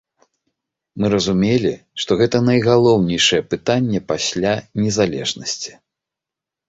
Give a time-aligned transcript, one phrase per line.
[1.01, 5.71] Мы разумелі, што гэта найгалоўнейшае пытанне пасля незалежнасці.